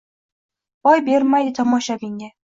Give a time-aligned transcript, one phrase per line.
[0.89, 2.33] boy bermaydi tomoshabinga